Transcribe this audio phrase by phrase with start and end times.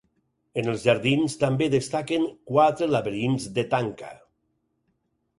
[0.59, 4.09] En els jardins també destaquen quatre laberints de tanca.